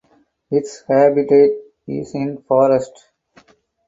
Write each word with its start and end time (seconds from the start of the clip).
Its 0.49 0.81
habitat 0.87 1.51
is 1.87 2.15
in 2.15 2.41
forests. 2.47 3.03